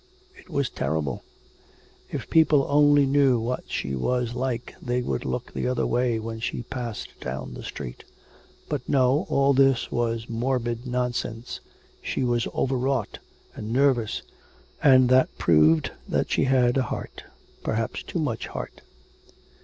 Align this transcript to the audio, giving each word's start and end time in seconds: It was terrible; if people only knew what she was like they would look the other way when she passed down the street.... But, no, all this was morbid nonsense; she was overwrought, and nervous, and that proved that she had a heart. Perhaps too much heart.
It 0.35 0.49
was 0.49 0.67
terrible; 0.67 1.23
if 2.09 2.27
people 2.27 2.65
only 2.67 3.05
knew 3.05 3.39
what 3.39 3.65
she 3.67 3.93
was 3.93 4.33
like 4.33 4.73
they 4.81 5.03
would 5.03 5.25
look 5.25 5.53
the 5.53 5.67
other 5.67 5.85
way 5.85 6.17
when 6.17 6.39
she 6.39 6.63
passed 6.63 7.09
down 7.19 7.53
the 7.53 7.61
street.... 7.61 8.03
But, 8.67 8.89
no, 8.89 9.27
all 9.29 9.53
this 9.53 9.91
was 9.91 10.27
morbid 10.27 10.87
nonsense; 10.87 11.59
she 12.01 12.23
was 12.23 12.47
overwrought, 12.47 13.19
and 13.53 13.71
nervous, 13.71 14.23
and 14.81 15.07
that 15.09 15.37
proved 15.37 15.91
that 16.09 16.31
she 16.31 16.45
had 16.45 16.77
a 16.79 16.89
heart. 16.89 17.23
Perhaps 17.61 18.01
too 18.01 18.17
much 18.17 18.47
heart. 18.47 18.81